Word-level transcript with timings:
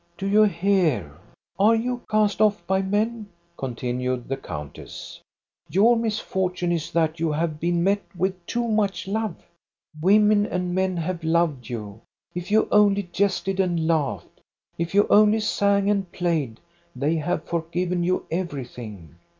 "Do 0.17 0.27
you 0.27 0.45
hear? 0.45 1.13
Are 1.59 1.75
you 1.75 2.01
cast 2.09 2.41
off 2.41 2.65
by 2.65 2.81
men?" 2.81 3.29
con 3.55 3.75
tinued 3.75 4.27
the 4.27 4.35
countess." 4.35 5.21
Your 5.69 5.95
misfortune 5.95 6.71
is 6.71 6.91
that 6.91 7.19
you 7.19 7.31
have 7.31 7.59
been 7.59 7.83
met 7.83 8.01
with 8.17 8.43
too 8.47 8.67
much 8.67 9.07
love. 9.07 9.35
Women 10.01 10.47
and 10.47 10.73
men 10.73 10.97
have 10.97 11.23
loved 11.23 11.69
you. 11.69 12.01
If 12.33 12.49
you 12.49 12.67
only 12.71 13.03
jested 13.13 13.59
and 13.59 13.85
laughed,, 13.85 14.41
if 14.75 14.95
you 14.95 15.05
only 15.07 15.39
sang 15.39 15.87
and 15.87 16.11
played, 16.11 16.59
they 16.95 17.17
have 17.17 17.43
forgiven 17.43 18.03
you 18.03 18.25
everything. 18.31 19.17